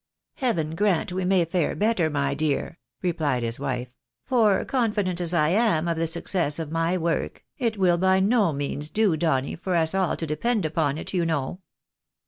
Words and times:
"Heaven 0.37 0.73
grant 0.73 1.11
we 1.13 1.25
may 1.25 1.45
fare 1.45 1.75
better, 1.75 2.09
my 2.09 2.33
dear!". 2.33 2.79
replied 3.03 3.43
his 3.43 3.59
wife;" 3.59 3.89
for 4.25 4.65
confident 4.65 5.21
as 5.21 5.31
I 5.31 5.49
am 5.49 5.87
of 5.87 5.95
the 5.95 6.07
success 6.07 6.57
of 6.57 6.71
my 6.71 6.97
work, 6.97 7.45
it 7.59 7.77
will 7.77 7.99
by 7.99 8.19
no 8.19 8.51
means 8.51 8.89
do, 8.89 9.15
Donny, 9.15 9.55
for 9.55 9.75
us 9.75 9.93
all 9.93 10.17
to 10.17 10.25
depend 10.25 10.65
upon 10.65 10.97
it, 10.97 11.13
you 11.13 11.23
know." 11.23 11.59